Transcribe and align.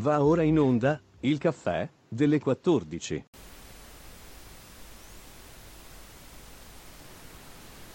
Va 0.00 0.24
ora 0.24 0.42
in 0.42 0.58
onda 0.58 0.98
il 1.20 1.36
caffè 1.36 1.86
delle 2.08 2.40
14. 2.40 3.24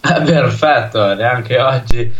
Perfetto, 0.00 1.14
neanche 1.14 1.60
oggi 1.60 2.14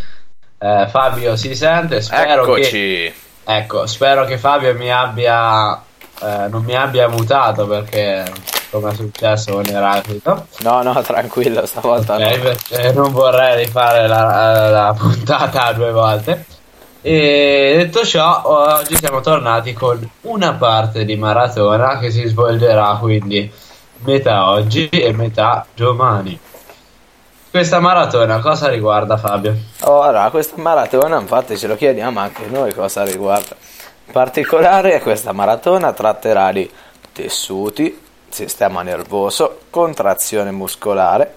eh, 0.58 0.86
Fabio 0.90 1.36
si 1.36 1.54
sente. 1.54 2.00
Spero 2.00 2.42
Eccoci. 2.42 2.70
che 2.70 3.14
ecco, 3.44 3.86
spero 3.86 4.24
che 4.24 4.38
Fabio 4.38 4.74
mi 4.74 4.90
abbia 4.90 5.80
eh, 6.20 6.48
non 6.48 6.64
mi 6.64 6.74
abbia 6.74 7.08
mutato 7.08 7.68
perché 7.68 8.24
come 8.70 8.90
è 8.90 8.94
successo 8.94 9.52
con 9.52 9.66
Eraclito. 9.66 10.48
No, 10.62 10.82
no, 10.82 11.00
tranquillo, 11.02 11.64
stavolta 11.64 12.18
no. 12.18 12.26
Ok, 12.26 12.40
perché 12.40 12.92
non 12.92 13.12
vorrei 13.12 13.64
rifare 13.64 14.08
la, 14.08 14.68
la 14.68 14.94
puntata 14.98 15.72
due 15.74 15.92
volte. 15.92 16.55
E 17.08 17.74
detto 17.76 18.04
ciò, 18.04 18.42
oggi 18.42 18.96
siamo 18.96 19.20
tornati 19.20 19.72
con 19.72 20.10
una 20.22 20.54
parte 20.54 21.04
di 21.04 21.14
maratona 21.14 22.00
che 22.00 22.10
si 22.10 22.26
svolgerà 22.26 22.98
quindi 23.00 23.48
metà 23.98 24.50
oggi 24.50 24.88
e 24.88 25.12
metà 25.12 25.64
domani. 25.72 26.36
Questa 27.48 27.78
maratona 27.78 28.40
cosa 28.40 28.68
riguarda 28.68 29.16
Fabio? 29.18 29.54
Ora, 29.82 30.28
questa 30.30 30.60
maratona, 30.60 31.20
infatti 31.20 31.56
ce 31.56 31.68
lo 31.68 31.76
chiediamo 31.76 32.18
anche 32.18 32.46
noi 32.46 32.74
cosa 32.74 33.04
riguarda. 33.04 33.54
In 34.06 34.12
particolare 34.12 35.00
questa 35.00 35.30
maratona 35.30 35.92
tratterà 35.92 36.50
di 36.50 36.68
tessuti, 37.12 38.02
sistema 38.28 38.82
nervoso, 38.82 39.60
contrazione 39.70 40.50
muscolare, 40.50 41.34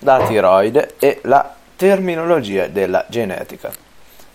la 0.00 0.24
tiroide 0.26 0.96
e 0.98 1.20
la 1.22 1.54
terminologia 1.76 2.66
della 2.66 3.04
genetica. 3.08 3.86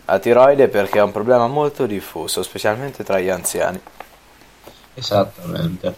La 0.06 0.20
tiroide 0.20 0.68
perché 0.68 1.00
è 1.00 1.02
un 1.02 1.12
problema 1.12 1.48
molto 1.48 1.86
diffuso, 1.86 2.44
specialmente 2.44 3.04
tra 3.04 3.20
gli 3.20 3.30
anziani. 3.30 3.80
Esattamente. 4.96 5.96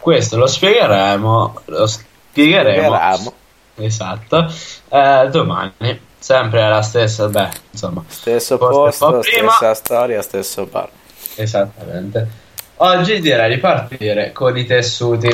Questo 0.00 0.36
lo 0.36 0.46
spiegheremo, 0.46 1.60
lo 1.66 1.86
spiegheremo, 1.86 2.94
Spiegheremo. 2.94 3.32
esatto, 3.76 4.52
eh, 4.88 5.28
domani. 5.30 6.06
Sempre 6.18 6.68
la 6.68 6.82
stessa, 6.82 7.28
beh, 7.28 7.48
insomma, 7.70 8.02
Stesso 8.08 8.58
posto, 8.58 9.18
prima. 9.20 9.50
stessa 9.52 9.74
storia, 9.74 10.22
stesso 10.22 10.66
bar. 10.66 10.88
esattamente. 11.36 12.28
Oggi 12.76 13.20
direi 13.20 13.54
di 13.54 13.60
partire 13.60 14.32
con 14.32 14.56
i 14.56 14.64
tessuti. 14.64 15.28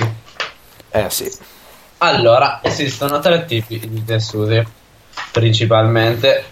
Eh 0.91 1.11
sì, 1.11 1.30
Allora, 1.98 2.61
esistono 2.62 3.19
tre 3.20 3.45
tipi 3.47 3.78
di 3.89 4.05
tessuti, 4.05 4.62
principalmente. 5.33 6.45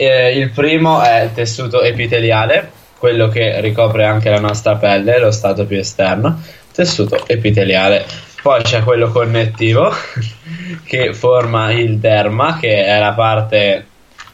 Eh, 0.00 0.38
il 0.38 0.50
primo 0.50 1.02
è 1.02 1.22
il 1.24 1.32
tessuto 1.34 1.82
epiteliale, 1.82 2.70
quello 2.98 3.26
che 3.26 3.60
ricopre 3.60 4.04
anche 4.04 4.30
la 4.30 4.38
nostra 4.38 4.76
pelle, 4.76 5.18
lo 5.18 5.32
stato 5.32 5.66
più 5.66 5.76
esterno. 5.76 6.40
Tessuto 6.72 7.26
epiteliale. 7.26 8.06
Poi 8.40 8.62
c'è 8.62 8.84
quello 8.84 9.10
connettivo, 9.10 9.92
che 10.86 11.12
forma 11.14 11.72
il 11.72 11.98
derma, 11.98 12.58
che 12.60 12.84
è 12.84 12.96
la 13.00 13.12
parte 13.12 13.86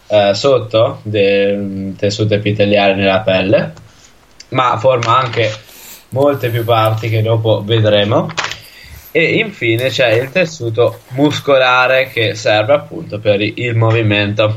eh, 0.06 0.34
sotto 0.34 1.00
del 1.02 1.94
tessuto 1.96 2.34
epiteliale 2.34 2.94
nella 2.94 3.20
pelle, 3.20 3.72
ma 4.50 4.76
forma 4.76 5.18
anche 5.18 5.50
molte 6.10 6.50
più 6.50 6.62
parti 6.62 7.08
che 7.08 7.22
dopo 7.22 7.62
vedremo. 7.64 8.30
E 9.10 9.38
infine 9.38 9.88
c'è 9.88 10.10
il 10.10 10.30
tessuto 10.30 11.00
muscolare 11.10 12.08
che 12.08 12.34
serve 12.34 12.74
appunto 12.74 13.18
per 13.18 13.40
il 13.40 13.74
movimento. 13.74 14.54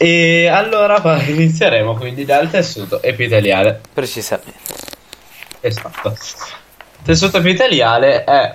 E 0.00 0.46
allora 0.46 1.00
inizieremo 1.26 1.94
quindi 1.94 2.24
dal 2.24 2.48
tessuto 2.48 3.02
epiteliale. 3.02 3.80
precisamente. 3.92 4.52
Esatto. 5.60 6.08
Il 6.10 7.04
tessuto 7.04 7.38
epiteliale 7.38 8.22
è, 8.24 8.54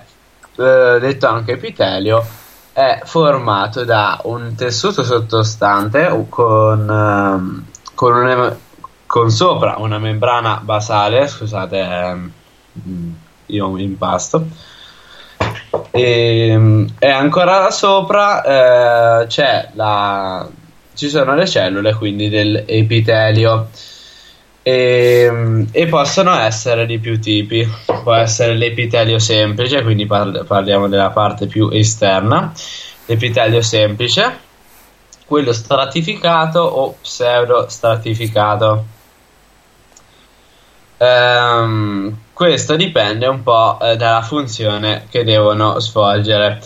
eh, 0.57 0.99
detto 0.99 1.27
anche 1.27 1.53
epitelio, 1.53 2.25
è 2.71 3.01
formato 3.03 3.83
da 3.83 4.19
un 4.23 4.55
tessuto 4.55 5.03
sottostante 5.03 6.25
con, 6.29 6.89
ehm, 6.89 7.65
con, 7.93 8.15
una- 8.15 8.57
con 9.05 9.29
sopra 9.29 9.75
una 9.77 9.99
membrana 9.99 10.59
basale, 10.63 11.27
scusate, 11.27 11.77
ehm, 11.79 12.31
mm, 12.87 13.11
io 13.47 13.69
mi 13.69 13.83
impasto. 13.83 14.47
E, 15.91 16.85
e 16.99 17.09
ancora 17.09 17.69
sopra 17.71 19.21
eh, 19.21 19.27
c'è 19.27 19.69
la, 19.73 20.47
ci 20.93 21.09
sono 21.09 21.35
le 21.35 21.47
cellule 21.47 21.93
quindi 21.95 22.29
dell'epitelio 22.29 23.69
e, 24.63 25.67
e 25.71 25.87
possono 25.87 26.39
essere 26.39 26.85
di 26.85 26.97
più 26.97 27.19
tipi. 27.19 27.67
Può 27.85 28.13
essere 28.13 28.55
l'epitelio 28.55 29.19
semplice, 29.19 29.83
quindi 29.83 30.05
par- 30.05 30.45
parliamo 30.45 30.87
della 30.87 31.11
parte 31.11 31.47
più 31.47 31.69
esterna, 31.71 32.51
l'epitelio 33.05 33.61
semplice, 33.61 34.39
quello 35.25 35.51
stratificato 35.51 36.59
o 36.59 36.95
pseudostratificato. 37.01 38.85
Ehm, 40.97 42.17
questo 42.31 42.75
dipende 42.77 43.27
un 43.27 43.43
po' 43.43 43.77
eh, 43.81 43.97
dalla 43.97 44.21
funzione 44.21 45.05
che 45.09 45.23
devono 45.23 45.79
svolgere. 45.79 46.61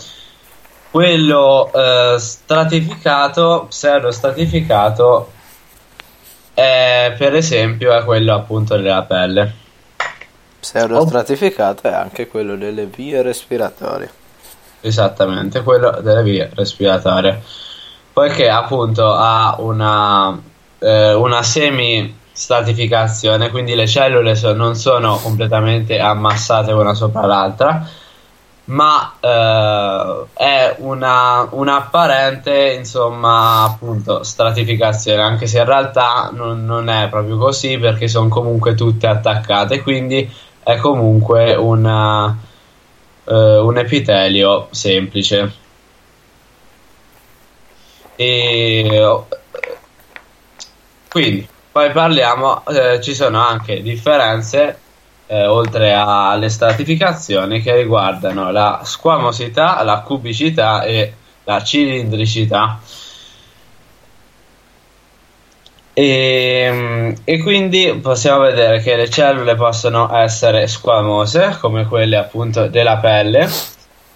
Quello 0.90 1.70
eh, 1.72 2.16
stratificato, 2.18 3.66
pseudostratificato, 3.68 5.30
è, 6.54 7.14
per 7.16 7.36
esempio 7.36 7.94
è 7.94 8.02
quello 8.04 8.34
appunto 8.34 8.76
della 8.76 9.02
pelle. 9.02 9.54
Pseudostratificato 10.58 11.86
è 11.88 11.92
anche 11.92 12.26
quello 12.26 12.56
delle 12.56 12.86
vie 12.86 13.22
respiratorie. 13.22 14.10
Esattamente, 14.80 15.62
quello 15.62 16.00
delle 16.00 16.22
vie 16.22 16.50
respiratorie. 16.54 17.42
Poiché 18.12 18.48
appunto 18.48 19.12
ha 19.12 19.56
una, 19.58 20.40
eh, 20.78 21.12
una 21.12 21.42
semi-stratificazione, 21.42 23.50
quindi 23.50 23.74
le 23.76 23.86
cellule 23.86 24.34
non 24.54 24.74
sono 24.74 25.18
completamente 25.18 26.00
ammassate 26.00 26.72
una 26.72 26.94
sopra 26.94 27.26
l'altra, 27.26 27.86
ma 28.68 29.14
eh, 29.20 30.26
è 30.34 30.74
una, 30.78 31.46
un'apparente, 31.50 32.72
insomma, 32.72 33.64
appunto, 33.64 34.22
stratificazione, 34.22 35.22
anche 35.22 35.46
se 35.46 35.58
in 35.58 35.64
realtà 35.64 36.30
non, 36.32 36.64
non 36.64 36.88
è 36.88 37.08
proprio 37.08 37.38
così 37.38 37.78
perché 37.78 38.08
sono 38.08 38.28
comunque 38.28 38.74
tutte 38.74 39.06
attaccate, 39.06 39.82
quindi 39.82 40.30
è 40.62 40.76
comunque 40.76 41.54
una, 41.54 42.36
eh, 43.24 43.58
un 43.58 43.78
epitelio 43.78 44.68
semplice. 44.70 45.66
E 48.16 49.24
quindi 51.08 51.48
poi 51.72 51.90
parliamo, 51.92 52.66
eh, 52.66 53.00
ci 53.00 53.14
sono 53.14 53.40
anche 53.40 53.80
differenze 53.80 54.78
eh, 55.28 55.46
oltre 55.46 55.92
alle 55.94 56.48
stratificazioni 56.48 57.60
che 57.60 57.76
riguardano 57.76 58.50
la 58.50 58.80
squamosità, 58.82 59.82
la 59.84 60.00
cubicità 60.00 60.82
e 60.82 61.12
la 61.44 61.62
cilindricità. 61.62 62.80
E, 65.92 67.14
e 67.24 67.42
quindi 67.42 67.98
possiamo 68.00 68.40
vedere 68.40 68.80
che 68.80 68.96
le 68.96 69.10
cellule 69.10 69.54
possono 69.54 70.14
essere 70.16 70.66
squamose, 70.66 71.58
come 71.60 71.86
quelle 71.86 72.16
appunto 72.16 72.68
della 72.68 72.96
pelle, 72.98 73.48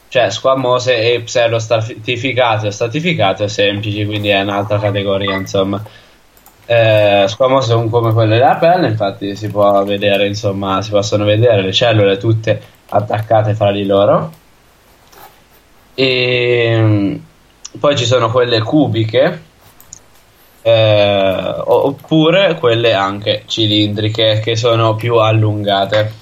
cioè 0.09 0.31
squamose 0.31 0.97
e 1.13 1.21
pseudostratificate 1.23 2.69
o 2.69 2.71
stratificate 2.71 3.49
semplici, 3.49 4.07
quindi 4.07 4.29
è 4.29 4.41
un'altra 4.41 4.79
categoria, 4.79 5.35
insomma. 5.35 5.83
Eh, 6.65 7.25
squamose 7.29 7.69
sono 7.69 7.89
come 7.89 8.13
quelle 8.13 8.39
della 8.39 8.57
pelle, 8.57 8.89
infatti 8.89 9.35
si 9.37 9.49
può 9.49 9.83
vedere, 9.85 10.27
insomma, 10.27 10.81
si 10.83 10.91
possono 10.91 11.25
vedere 11.25 11.63
le 11.63 11.73
cellule 11.73 12.17
tutte 12.19 12.61
attaccate 12.89 13.55
fra 13.55 13.73
di 13.73 13.85
loro. 13.85 14.33
E 15.95 16.79
mm, 16.81 17.15
poi 17.79 17.97
ci 17.97 18.07
sono 18.07 18.31
quelle 18.31 18.61
cubiche, 18.63 19.43
eh, 20.63 21.55
oppure 21.65 22.55
quelle 22.59 22.93
anche 22.95 23.43
cilindriche 23.47 24.41
che 24.41 24.57
sono 24.57 24.95
più 24.95 25.17
allungate. 25.17 26.21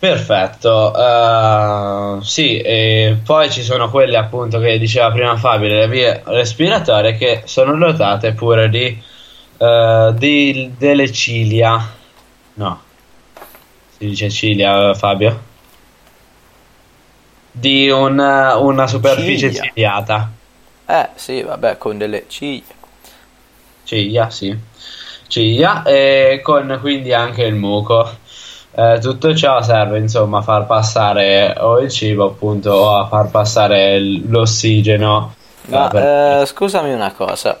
Perfetto, 0.00 0.94
eh, 0.96 2.22
sì, 2.22 2.60
e 2.60 3.18
poi 3.24 3.50
ci 3.50 3.62
sono 3.64 3.90
quelle 3.90 4.16
appunto 4.16 4.60
che 4.60 4.78
diceva 4.78 5.10
prima 5.10 5.36
Fabio, 5.36 5.66
le 5.68 5.88
vie 5.88 6.22
respiratorie 6.24 7.16
che 7.16 7.42
sono 7.46 7.76
dotate 7.76 8.32
pure 8.32 8.68
di, 8.68 9.02
eh, 9.56 10.14
di- 10.16 10.74
delle 10.78 11.10
cilia. 11.12 11.84
No, 12.54 12.82
si 13.96 14.06
dice 14.06 14.30
cilia, 14.30 14.94
Fabio? 14.94 15.42
Di 17.50 17.90
un- 17.90 18.18
una 18.18 18.86
superficie 18.86 19.50
Ciglia. 19.50 19.62
ciliata. 19.62 20.32
Eh 20.86 21.08
sì, 21.16 21.42
vabbè, 21.42 21.76
con 21.78 21.98
delle 21.98 22.24
ciglia. 22.28 22.74
ciglia, 23.84 24.30
sì, 24.30 24.56
ciglia, 25.28 25.82
e 25.82 26.40
con 26.42 26.78
quindi 26.80 27.12
anche 27.12 27.42
il 27.44 27.54
muco. 27.54 28.18
Eh, 28.78 29.00
tutto 29.00 29.34
ciò 29.34 29.60
serve 29.60 29.98
insomma 29.98 30.38
a 30.38 30.42
far 30.42 30.64
passare 30.66 31.52
o 31.58 31.80
il 31.80 31.90
cibo 31.90 32.26
appunto 32.26 32.70
o 32.70 32.96
a 32.96 33.08
far 33.08 33.28
passare 33.28 33.98
l'ossigeno. 33.98 35.34
Ma 35.64 35.86
eh, 35.86 35.90
per- 35.90 36.02
eh, 36.42 36.46
scusami 36.46 36.92
una 36.92 37.12
cosa, 37.12 37.58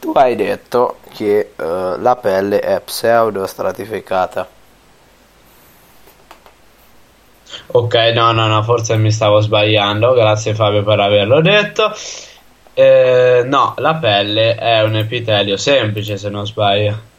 tu 0.00 0.12
hai 0.14 0.34
detto 0.34 1.00
che 1.14 1.52
eh, 1.54 1.94
la 1.98 2.16
pelle 2.16 2.60
è 2.60 2.80
pseudo-stratificata. 2.80 4.48
Ok, 7.72 7.94
no, 8.14 8.32
no, 8.32 8.46
no, 8.46 8.62
forse 8.62 8.96
mi 8.96 9.10
stavo 9.10 9.40
sbagliando, 9.40 10.14
grazie 10.14 10.54
Fabio 10.54 10.82
per 10.82 10.98
averlo 10.98 11.42
detto. 11.42 11.92
Eh, 12.72 13.42
no, 13.44 13.74
la 13.76 13.96
pelle 13.96 14.54
è 14.54 14.80
un 14.80 14.96
epitelio 14.96 15.58
semplice 15.58 16.16
se 16.16 16.30
non 16.30 16.46
sbaglio. 16.46 17.14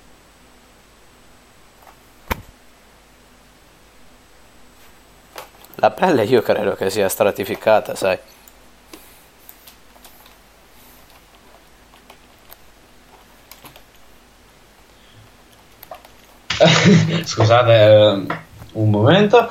La 5.80 5.92
pelle 5.92 6.24
io 6.24 6.42
credo 6.42 6.74
che 6.74 6.90
sia 6.90 7.08
stratificata, 7.08 7.94
sai. 7.94 8.18
Scusate 17.26 17.74
eh, 17.74 18.26
un 18.74 18.90
momento. 18.90 19.50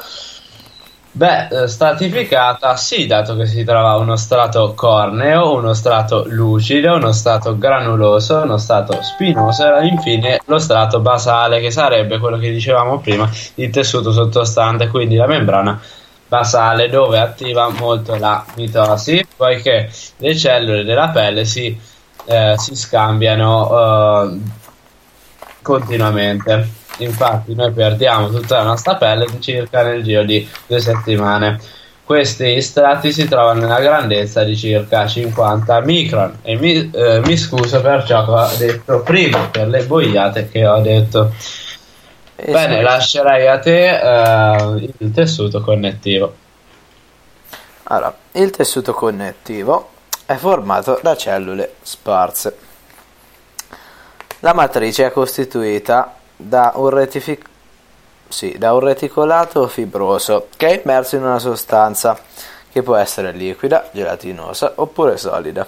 Beh, 1.12 1.46
eh, 1.48 1.68
stratificata, 1.68 2.76
sì, 2.76 3.06
dato 3.06 3.36
che 3.36 3.46
si 3.46 3.62
trova 3.62 3.94
uno 3.94 4.16
strato 4.16 4.74
corneo, 4.74 5.54
uno 5.54 5.74
strato 5.74 6.24
lucido, 6.26 6.96
uno 6.96 7.12
strato 7.12 7.56
granuloso, 7.56 8.42
uno 8.42 8.58
strato 8.58 9.00
spinoso 9.00 9.76
e 9.76 9.86
infine 9.86 10.40
lo 10.46 10.58
strato 10.58 10.98
basale, 11.00 11.60
che 11.60 11.70
sarebbe 11.70 12.18
quello 12.18 12.36
che 12.36 12.50
dicevamo 12.50 12.98
prima, 12.98 13.30
il 13.54 13.70
tessuto 13.70 14.10
sottostante, 14.10 14.88
quindi 14.88 15.14
la 15.14 15.26
membrana 15.26 15.80
basale, 16.28 16.88
dove 16.88 17.18
attiva 17.18 17.68
molto 17.70 18.16
la 18.16 18.44
mitosi, 18.56 19.26
poiché 19.36 19.90
le 20.18 20.36
cellule 20.36 20.84
della 20.84 21.08
pelle 21.08 21.44
si, 21.44 21.78
eh, 22.24 22.54
si 22.56 22.74
scambiano 22.74 24.30
eh, 24.30 24.38
continuamente. 25.62 26.84
Infatti, 26.98 27.54
noi 27.54 27.72
perdiamo 27.72 28.28
tutta 28.30 28.58
la 28.58 28.64
nostra 28.64 28.96
pelle 28.96 29.26
circa 29.40 29.82
nel 29.82 30.02
giro 30.02 30.24
di 30.24 30.48
due 30.66 30.80
settimane. 30.80 31.60
Questi 32.02 32.60
strati 32.62 33.12
si 33.12 33.26
trovano 33.26 33.62
nella 33.62 33.80
grandezza 33.80 34.44
di 34.44 34.56
circa 34.56 35.06
50 35.06 35.80
micron. 35.80 36.38
E 36.42 36.56
mi, 36.56 36.90
eh, 36.90 37.20
mi 37.24 37.36
scuso 37.36 37.80
per 37.80 38.04
ciò 38.04 38.24
che 38.24 38.30
ho 38.30 38.56
detto 38.56 39.00
prima, 39.02 39.48
per 39.50 39.68
le 39.68 39.84
boiate 39.84 40.48
che 40.48 40.66
ho 40.66 40.80
detto. 40.80 41.32
Eh, 42.36 42.52
Bene, 42.52 42.76
sì. 42.76 42.82
lascerei 42.82 43.46
a 43.46 43.58
te 43.58 43.98
eh, 43.98 44.92
il 44.98 45.10
tessuto 45.12 45.60
connettivo. 45.62 46.34
Allora, 47.84 48.14
il 48.32 48.50
tessuto 48.50 48.92
connettivo 48.92 49.90
è 50.26 50.34
formato 50.34 50.98
da 51.02 51.16
cellule 51.16 51.76
sparse. 51.82 52.58
La 54.40 54.52
matrice 54.52 55.06
è 55.06 55.10
costituita 55.12 56.14
da 56.36 56.72
un, 56.74 56.90
retific- 56.90 57.48
sì, 58.28 58.56
da 58.58 58.74
un 58.74 58.80
reticolato 58.80 59.66
fibroso 59.66 60.48
che 60.56 60.68
è 60.68 60.82
immerso 60.82 61.16
in 61.16 61.22
una 61.22 61.38
sostanza 61.38 62.18
che 62.70 62.82
può 62.82 62.96
essere 62.96 63.32
liquida, 63.32 63.88
gelatinosa 63.92 64.72
oppure 64.74 65.16
solida. 65.16 65.66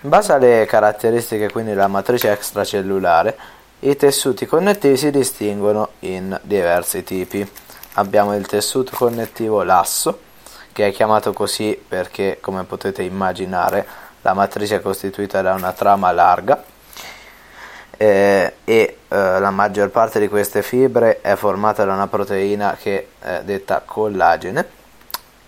In 0.00 0.08
base 0.08 0.32
alle 0.32 0.64
caratteristiche 0.66 1.50
quindi 1.50 1.70
della 1.70 1.86
matrice 1.86 2.32
extracellulare, 2.32 3.36
i 3.80 3.94
tessuti 3.94 4.44
connettivi 4.46 4.96
si 4.96 5.10
distinguono 5.10 5.90
in 6.00 6.38
diversi 6.42 7.04
tipi. 7.04 7.48
Abbiamo 7.94 8.34
il 8.34 8.46
tessuto 8.46 8.96
connettivo 8.96 9.62
lasso, 9.62 10.20
che 10.72 10.88
è 10.88 10.92
chiamato 10.92 11.32
così 11.32 11.80
perché, 11.86 12.38
come 12.40 12.64
potete 12.64 13.02
immaginare, 13.02 13.86
la 14.22 14.34
matrice 14.34 14.76
è 14.76 14.80
costituita 14.80 15.42
da 15.42 15.54
una 15.54 15.72
trama 15.72 16.10
larga 16.10 16.62
eh, 17.96 18.54
e 18.64 18.96
eh, 19.08 19.16
la 19.16 19.50
maggior 19.50 19.90
parte 19.90 20.18
di 20.18 20.28
queste 20.28 20.62
fibre 20.62 21.20
è 21.20 21.36
formata 21.36 21.84
da 21.84 21.92
una 21.92 22.08
proteina 22.08 22.76
che 22.80 23.08
è 23.18 23.42
detta 23.44 23.82
collagene 23.84 24.76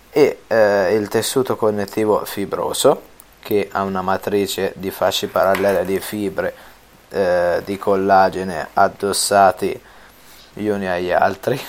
e 0.09 0.39
eh, 0.47 0.95
il 0.95 1.09
tessuto 1.09 1.55
connettivo 1.55 2.23
fibroso 2.25 3.09
che 3.39 3.69
ha 3.71 3.83
una 3.83 4.01
matrice 4.01 4.73
di 4.75 4.89
fasci 4.89 5.27
parallele 5.27 5.83
di 5.85 5.99
fibre 5.99 6.53
eh, 7.11 7.61
di 7.65 7.77
collagene 7.77 8.69
addossati 8.73 9.79
gli 10.53 10.67
uni 10.67 10.87
agli 10.87 11.11
altri. 11.11 11.59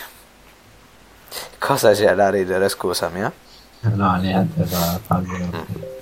Cosa 1.58 1.92
c'è 1.92 2.14
da 2.14 2.30
ridere, 2.30 2.68
scusami? 2.68 3.22
Eh? 3.22 3.32
No, 3.80 4.16
niente, 4.16 4.64
Fabio. 4.64 6.00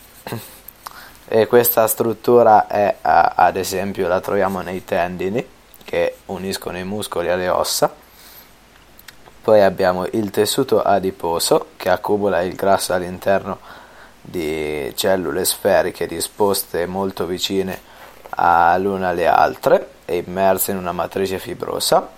E 1.27 1.47
questa 1.47 1.87
struttura 1.87 2.67
è, 2.67 2.97
ad 3.03 3.57
esempio, 3.57 4.09
la 4.09 4.21
troviamo 4.21 4.61
nei 4.61 4.85
tendini 4.85 5.47
che 5.85 6.17
uniscono 6.27 6.77
i 6.77 6.85
muscoli 6.85 7.31
alle 7.31 7.49
ossa. 7.49 7.93
Poi 9.43 9.63
abbiamo 9.63 10.07
il 10.07 10.31
tessuto 10.31 10.83
adiposo 10.83 11.69
che 11.77 11.89
accumula 11.89 12.43
il 12.43 12.55
grasso 12.55 12.93
all'interno 12.93 13.59
di 14.21 14.93
cellule 14.95 15.45
sferiche 15.45 16.07
disposte 16.07 16.85
molto 16.87 17.25
vicine 17.25 17.81
l'una 18.79 19.09
alle 19.09 19.27
altre 19.27 19.88
e 20.05 20.25
immerse 20.27 20.73
in 20.73 20.79
una 20.79 20.93
matrice 20.93 21.38
fibrosa. 21.38 22.09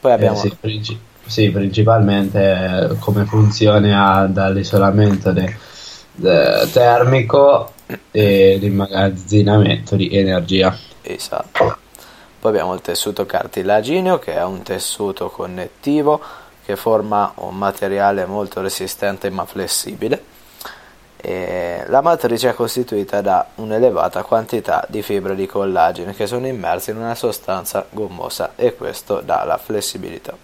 Poi 0.00 0.10
Eh, 0.10 0.14
abbiamo 0.14 0.36
sì, 0.36 0.54
princi- 0.58 0.98
sì, 1.26 1.50
principalmente 1.50 2.88
eh, 2.90 2.98
come 2.98 3.24
funzione 3.24 3.94
ha 3.94 4.26
dall'isolamento 4.26 5.32
de- 5.32 5.56
de- 6.12 6.68
termico 6.72 7.72
e 8.10 8.56
l'immagazzinamento 8.60 9.96
di 9.96 10.08
energia. 10.16 10.76
Esatto. 11.02 11.76
Poi 12.40 12.50
abbiamo 12.50 12.74
il 12.74 12.80
tessuto 12.80 13.26
cartilagineo 13.26 14.18
che 14.18 14.34
è 14.34 14.44
un 14.44 14.62
tessuto 14.62 15.28
connettivo 15.28 16.20
che 16.64 16.76
forma 16.76 17.32
un 17.36 17.56
materiale 17.56 18.24
molto 18.26 18.60
resistente 18.62 19.28
ma 19.28 19.44
flessibile. 19.44 20.29
E 21.22 21.84
la 21.86 22.00
matrice 22.00 22.48
è 22.48 22.54
costituita 22.54 23.20
da 23.20 23.46
un'elevata 23.56 24.22
quantità 24.22 24.86
di 24.88 25.02
fibre 25.02 25.34
di 25.34 25.46
collagene 25.46 26.14
che 26.14 26.26
sono 26.26 26.46
immerse 26.46 26.92
in 26.92 26.96
una 26.96 27.14
sostanza 27.14 27.84
gommosa 27.90 28.52
e 28.56 28.74
questo 28.74 29.20
dà 29.20 29.44
la 29.44 29.58
flessibilità. 29.58 30.34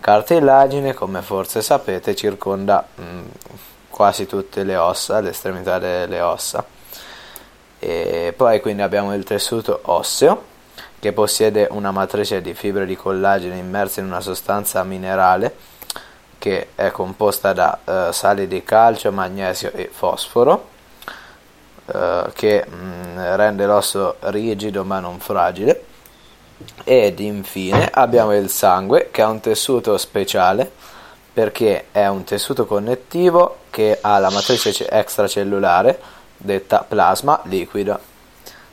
Cartilagine, 0.00 0.94
come 0.94 1.20
forse 1.20 1.60
sapete, 1.60 2.16
circonda 2.16 2.86
mh, 2.94 3.02
quasi 3.90 4.26
tutte 4.26 4.64
le 4.64 4.76
ossa, 4.76 5.20
l'estremità 5.20 5.78
delle 5.78 6.20
ossa. 6.22 6.64
E 7.78 8.32
poi 8.34 8.60
quindi 8.60 8.82
abbiamo 8.82 9.14
il 9.14 9.24
tessuto 9.24 9.80
osseo 9.84 10.50
che 10.98 11.12
possiede 11.12 11.68
una 11.70 11.90
matrice 11.90 12.40
di 12.40 12.54
fibre 12.54 12.86
di 12.86 12.96
collagene 12.96 13.58
immerse 13.58 14.00
in 14.00 14.06
una 14.06 14.20
sostanza 14.20 14.82
minerale 14.84 15.54
che 16.42 16.70
è 16.74 16.90
composta 16.90 17.52
da 17.52 17.78
eh, 17.84 18.12
sali 18.12 18.48
di 18.48 18.64
calcio, 18.64 19.12
magnesio 19.12 19.70
e 19.72 19.88
fosforo 19.92 20.70
eh, 21.86 22.24
che 22.32 22.66
mh, 22.66 23.36
rende 23.36 23.64
l'osso 23.64 24.16
rigido 24.22 24.82
ma 24.82 24.98
non 24.98 25.20
fragile. 25.20 25.84
Ed 26.82 27.20
infine 27.20 27.88
abbiamo 27.94 28.34
il 28.34 28.50
sangue 28.50 29.10
che 29.12 29.22
è 29.22 29.24
un 29.24 29.38
tessuto 29.38 29.96
speciale 29.98 30.68
perché 31.32 31.86
è 31.92 32.08
un 32.08 32.24
tessuto 32.24 32.66
connettivo 32.66 33.58
che 33.70 33.98
ha 34.00 34.18
la 34.18 34.30
matrice 34.30 34.72
ce- 34.72 34.88
extracellulare 34.90 36.00
detta 36.36 36.84
plasma 36.86 37.40
liquido. 37.44 38.00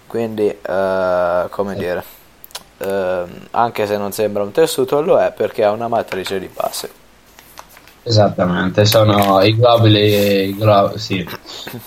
Quindi 0.07 0.47
eh, 0.59 1.45
come 1.51 1.75
dire 1.75 2.03
ehm, 2.79 3.47
anche 3.51 3.85
se 3.85 3.95
non 3.95 4.11
sembra 4.11 4.41
un 4.41 4.51
tessuto 4.51 5.01
lo 5.01 5.19
è 5.19 5.31
perché 5.31 5.63
ha 5.63 5.69
una 5.69 5.88
matrice 5.88 6.39
di 6.39 6.47
base 6.47 6.98
Esattamente, 8.09 8.85
sono 8.85 9.39
i 9.43 9.55
globuli, 9.55 10.47
i 10.49 10.55
glo- 10.55 10.97
sì, 10.97 11.23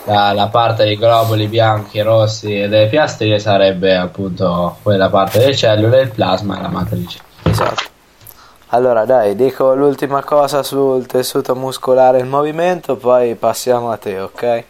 la, 0.04 0.32
la 0.32 0.46
parte 0.46 0.84
dei 0.84 0.96
globuli 0.96 1.48
bianchi, 1.48 2.00
rossi 2.00 2.60
e 2.60 2.68
delle 2.68 2.86
piastrine 2.86 3.40
sarebbe 3.40 3.96
appunto 3.96 4.76
quella 4.82 5.10
parte 5.10 5.40
delle 5.40 5.56
cellule, 5.56 6.02
il 6.02 6.10
plasma 6.10 6.58
e 6.58 6.62
la 6.62 6.68
matrice. 6.68 7.18
esatto 7.42 7.90
allora 8.68 9.04
dai 9.04 9.34
dico 9.34 9.74
l'ultima 9.74 10.22
cosa 10.22 10.62
sul 10.62 11.04
tessuto 11.06 11.54
muscolare 11.54 12.18
e 12.18 12.20
il 12.22 12.26
movimento 12.26 12.96
poi 12.96 13.34
passiamo 13.34 13.90
a 13.90 13.96
te 13.96 14.18
ok? 14.20 14.64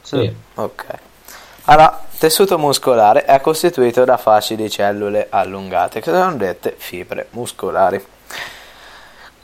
Sì, 0.00 0.32
Ok. 0.54 0.84
Allora, 1.64 2.00
tessuto 2.18 2.56
muscolare 2.56 3.24
è 3.24 3.40
costituito 3.40 4.04
da 4.04 4.16
fasci 4.16 4.56
di 4.56 4.70
cellule 4.70 5.26
allungate, 5.28 6.00
che 6.00 6.10
sono 6.10 6.34
dette 6.36 6.74
fibre 6.78 7.26
muscolari. 7.32 8.02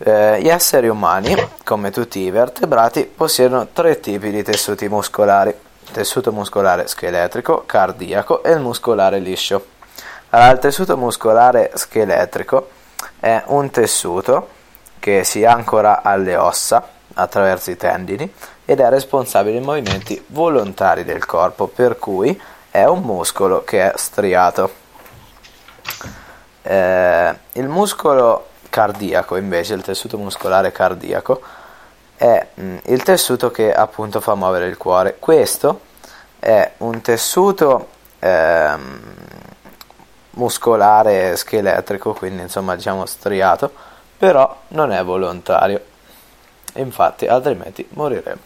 Eh, 0.07 0.43
gli 0.43 0.51
esseri 0.51 0.89
umani, 0.89 1.35
come 1.65 1.91
tutti 1.91 2.19
i 2.19 2.31
vertebrati, 2.31 3.05
possiedono 3.05 3.69
tre 3.73 4.01
tipi 4.01 4.31
di 4.31 4.43
tessuti 4.43 4.87
muscolari. 4.87 5.55
tessuto 5.93 6.31
muscolare 6.31 6.87
scheletrico, 6.87 7.63
cardiaco 7.65 8.43
e 8.43 8.53
il 8.53 8.61
muscolare 8.61 9.19
liscio. 9.19 9.65
Allora, 10.29 10.51
il 10.51 10.59
tessuto 10.59 10.99
muscolare 10.99 11.71
scheletrico 11.73 12.69
è 13.19 13.45
un 13.47 13.71
tessuto 13.71 14.49
che 14.99 15.25
si 15.25 15.43
ancora 15.47 16.03
alle 16.03 16.37
ossa 16.37 16.87
attraverso 17.15 17.71
i 17.71 17.79
tendini 17.79 18.31
ed 18.67 18.81
è 18.81 18.89
responsabile 18.91 19.57
dei 19.57 19.65
movimenti 19.65 20.23
volontari 20.27 21.05
del 21.05 21.25
corpo, 21.25 21.67
per 21.67 21.99
cui 21.99 22.39
è 22.71 22.85
un 22.85 23.01
muscolo 23.01 23.65
che 23.65 23.91
è 23.91 23.97
striato. 23.97 24.71
Eh, 26.61 27.35
il 27.53 27.69
muscolo 27.69 28.49
cardiaco, 28.75 29.37
invece, 29.37 29.75
il 29.75 29.83
tessuto 29.83 30.19
muscolare 30.19 30.73
cardiaco, 30.73 31.40
è 32.16 32.45
mm, 32.61 32.78
il 32.87 33.04
tessuto 33.04 33.52
che 33.52 33.73
appunto 33.73 34.21
fa 34.21 34.35
muovere 34.35 34.66
il 34.66 34.76
cuore. 34.76 35.14
Questo 35.21 35.83
è 36.40 36.73
un 36.78 37.00
tessuto 37.00 37.88
ehm, 38.19 39.00
muscolare 40.31 41.37
scheletrico, 41.37 42.14
quindi 42.14 42.43
insomma 42.43 42.75
diciamo 42.75 43.07
striato, 43.07 43.71
però 44.19 44.62
non 44.69 44.90
è 44.90 45.04
volontario. 45.04 45.81
Infatti, 46.75 47.28
altrimenti 47.28 47.87
moriremo. 47.90 48.40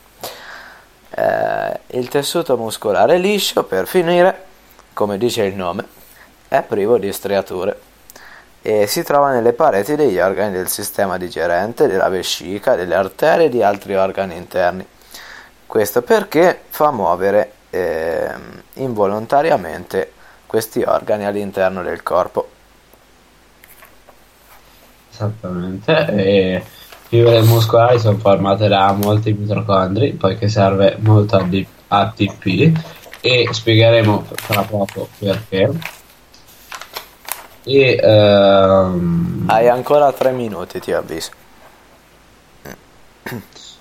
Eh, 1.08 1.80
il 1.98 2.08
tessuto 2.08 2.58
muscolare 2.58 3.16
liscio, 3.16 3.64
per 3.64 3.86
finire, 3.86 4.44
come 4.92 5.16
dice 5.16 5.44
il 5.44 5.54
nome, 5.54 5.86
è 6.48 6.60
privo 6.60 6.98
di 6.98 7.10
striature 7.14 7.87
e 8.62 8.86
si 8.86 9.02
trova 9.02 9.30
nelle 9.30 9.52
pareti 9.52 9.94
degli 9.94 10.18
organi 10.18 10.52
del 10.52 10.68
sistema 10.68 11.16
digerente, 11.16 11.86
della 11.86 12.08
vescica, 12.08 12.74
delle 12.74 12.94
arterie 12.94 13.46
e 13.46 13.48
di 13.48 13.62
altri 13.62 13.94
organi 13.94 14.36
interni. 14.36 14.86
Questo 15.66 16.02
perché 16.02 16.60
fa 16.68 16.90
muovere 16.90 17.52
eh, 17.70 18.30
involontariamente 18.74 20.12
questi 20.46 20.82
organi 20.82 21.24
all'interno 21.24 21.82
del 21.82 22.02
corpo. 22.02 22.48
Esattamente, 25.12 26.06
e 26.14 26.62
fibre 27.08 27.42
muscolari 27.42 27.98
sono 27.98 28.18
formate 28.18 28.68
da 28.68 28.92
molti 28.92 29.32
mitocondri, 29.32 30.12
poiché 30.12 30.48
serve 30.48 30.96
molto 31.00 31.36
ATP 31.88 32.72
e 33.20 33.48
spiegheremo 33.50 34.26
tra 34.46 34.62
poco 34.62 35.08
perché. 35.18 35.97
E, 37.68 38.00
um... 38.02 39.44
Hai 39.46 39.68
ancora 39.68 40.10
tre 40.12 40.32
minuti, 40.32 40.80
ti 40.80 40.92
avviso. 40.92 41.30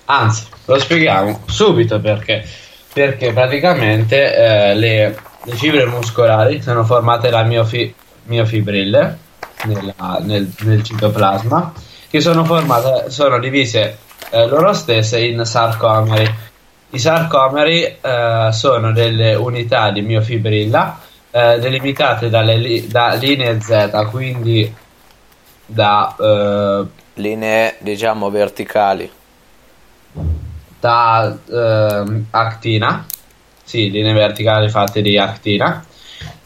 Anzi, 0.04 0.46
lo 0.66 0.78
spieghiamo 0.78 1.40
subito 1.46 1.98
perché. 1.98 2.46
Perché 2.92 3.32
praticamente 3.32 4.34
eh, 4.34 4.74
le, 4.74 5.18
le, 5.44 5.54
fibre 5.54 5.86
muscolari 5.86 6.60
sono 6.60 6.84
formate 6.84 7.30
da 7.30 7.42
miofi, 7.44 7.94
miofibrille 8.24 9.18
nella, 9.64 10.18
nel, 10.22 10.50
nel 10.60 10.82
citoplasma 10.82 11.72
che 12.10 12.20
sono 12.20 12.44
formate, 12.44 13.10
sono 13.10 13.38
divise 13.38 13.98
eh, 14.30 14.46
loro 14.46 14.72
stesse 14.72 15.20
in 15.20 15.44
sarcomeri. 15.44 16.34
I 16.90 16.98
sarcomeri 16.98 17.84
eh, 17.84 18.48
sono 18.50 18.92
delle 18.92 19.34
unità 19.34 19.90
di 19.90 20.00
miofibrilla 20.00 20.98
eh, 21.38 21.58
delimitate 21.60 22.28
dalle 22.28 22.56
li- 22.56 22.86
da 22.88 23.14
linee 23.14 23.60
Z, 23.60 24.08
quindi 24.10 24.74
da 25.66 26.16
eh, 26.18 26.86
linee 27.14 27.76
diciamo 27.78 28.30
verticali 28.30 29.10
da 30.80 31.36
ehm, 31.50 32.26
actina, 32.30 33.04
sì, 33.64 33.90
linee 33.90 34.12
verticali 34.12 34.68
fatte 34.68 35.02
di 35.02 35.18
actina, 35.18 35.84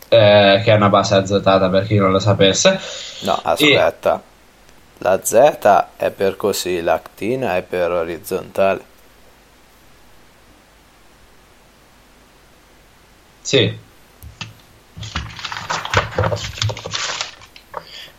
eh, 0.08 0.61
che 0.64 0.72
è 0.72 0.75
una 0.75 0.88
base 0.88 1.14
azotata 1.16 1.68
per 1.68 1.87
chi 1.87 1.96
non 1.96 2.11
lo 2.11 2.18
sapesse. 2.18 2.80
No, 3.20 3.38
aspetta. 3.42 4.16
E... 4.16 4.30
La 4.99 5.20
Z 5.22 5.87
è 5.96 6.11
per 6.11 6.37
così, 6.37 6.80
l'actina 6.80 7.56
è 7.56 7.62
per 7.62 7.90
orizzontale. 7.90 8.90
Sì. 13.42 13.90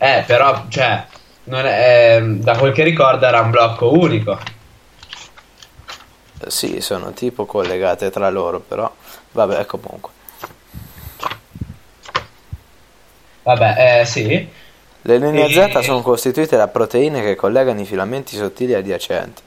Eh, 0.04 0.22
però, 0.26 0.66
cioè, 0.68 1.06
è, 1.44 2.16
eh, 2.18 2.20
da 2.20 2.58
quel 2.58 2.74
che 2.74 2.82
ricordo 2.82 3.24
era 3.24 3.40
un 3.40 3.50
blocco 3.50 3.90
unico. 3.90 4.38
Sì, 6.46 6.82
sono 6.82 7.12
tipo 7.14 7.46
collegate 7.46 8.10
tra 8.10 8.28
loro, 8.28 8.60
però 8.60 8.92
vabbè, 9.32 9.64
comunque. 9.64 10.10
Vabbè, 13.44 14.00
eh, 14.00 14.04
sì. 14.04 14.46
Le 15.00 15.18
linee. 15.18 15.48
Z 15.50 15.78
sono 15.78 16.02
costituite 16.02 16.58
da 16.58 16.68
proteine 16.68 17.22
che 17.22 17.34
collegano 17.34 17.80
i 17.80 17.86
filamenti 17.86 18.36
sottili 18.36 18.74
adiacenti. 18.74 19.40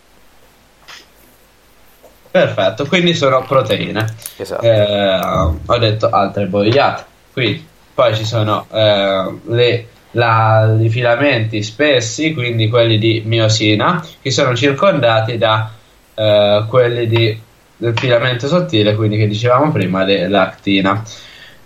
Perfetto, 2.31 2.87
quindi 2.87 3.13
sono 3.13 3.43
proteine. 3.43 4.15
Esatto. 4.37 4.63
Eh, 4.63 5.19
ho 5.67 5.77
detto 5.77 6.09
altre 6.09 6.47
boiate. 6.47 7.05
Quindi, 7.31 7.67
poi 7.93 8.15
ci 8.15 8.25
sono 8.25 8.65
eh, 8.71 9.39
le, 9.45 9.87
la, 10.17 10.75
i 10.79 10.89
filamenti 10.89 11.61
spessi, 11.61 12.33
quindi 12.33 12.69
quelli 12.69 12.97
di 12.97 13.21
miosina, 13.25 14.03
che 14.21 14.31
sono 14.31 14.55
circondati 14.55 15.37
da 15.37 15.71
eh, 16.15 16.65
quelli 16.67 17.07
di, 17.07 17.39
del 17.77 17.97
filamento 17.97 18.47
sottile, 18.47 18.95
quindi 18.95 19.17
che 19.17 19.27
dicevamo 19.27 19.71
prima, 19.71 20.05
l'actina. 20.27 21.03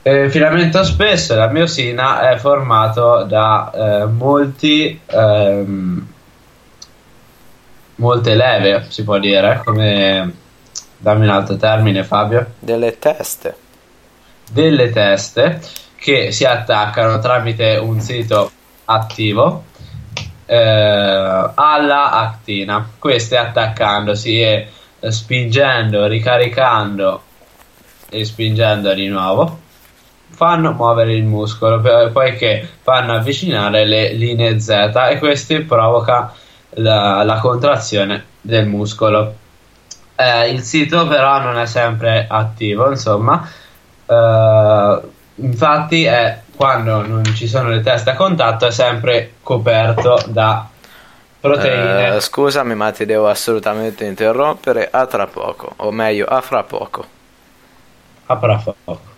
Eh, 0.04 0.24
il 0.24 0.32
filamento 0.32 0.84
spesso, 0.84 1.34
la 1.36 1.48
miosina, 1.48 2.30
è 2.30 2.38
formato 2.38 3.24
da 3.24 3.72
eh, 3.74 4.06
molti, 4.06 5.00
ehm, 5.06 6.08
molte 7.96 8.36
leve, 8.36 8.86
si 8.90 9.04
può 9.06 9.18
dire, 9.18 9.62
come 9.64 10.34
dammi 10.98 11.24
un 11.24 11.32
altro 11.32 11.56
termine 11.56 12.04
Fabio. 12.04 12.54
Delle 12.60 13.00
teste. 13.00 13.56
Delle 14.52 14.90
teste 14.90 15.62
che 16.02 16.32
si 16.32 16.46
attaccano 16.46 17.20
tramite 17.20 17.78
un 17.78 18.00
sito 18.00 18.50
attivo 18.86 19.66
eh, 20.48 20.56
alla 21.54 22.12
actina. 22.12 22.90
Queste 22.98 23.38
attaccandosi 23.38 24.42
e 24.42 24.68
spingendo, 25.00 26.08
ricaricando 26.08 27.22
e 28.10 28.26
spingendo 28.26 28.96
di 28.96 29.08
nuovo 29.10 29.60
fanno 30.32 30.72
muovere 30.72 31.14
il 31.14 31.24
muscolo 31.24 31.82
poiché 32.12 32.68
fanno 32.82 33.14
avvicinare 33.14 33.86
le 33.86 34.14
linee 34.14 34.60
Z 34.60 34.70
e 35.12 35.20
questo 35.20 35.64
provoca 35.66 36.34
la, 36.78 37.22
la 37.22 37.38
contrazione 37.38 38.26
del 38.42 38.66
muscolo. 38.66 39.36
Eh, 40.16 40.50
il 40.50 40.62
sito 40.62 41.06
però 41.06 41.42
non 41.42 41.60
è 41.60 41.68
sempre 41.68 42.26
attivo, 42.28 42.90
insomma, 42.90 43.48
eh, 44.08 45.00
infatti 45.42 46.06
è, 46.06 46.40
quando 46.56 47.06
non 47.06 47.24
ci 47.26 47.48
sono 47.48 47.70
le 47.70 47.82
teste 47.82 48.12
a 48.12 48.16
contatto 48.16 48.66
è 48.68 48.72
sempre 48.72 49.34
coperto 49.42 50.24
da 50.28 50.68
proteine. 51.40 52.16
Eh, 52.16 52.22
scusami 52.22 52.76
ma 52.76 52.92
ti 52.92 53.06
devo 53.06 53.28
assolutamente 53.28 54.06
interrompere, 54.06 54.88
a 54.90 55.06
tra 55.06 55.28
poco, 55.28 55.74
o 55.78 55.92
meglio 55.92 56.26
a 56.26 56.42
fra 56.42 56.64
poco. 56.64 57.06
A 58.28 58.38
fra 58.38 58.74
poco. 58.84 59.11